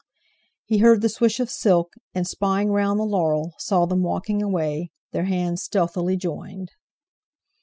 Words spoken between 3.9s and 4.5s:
walking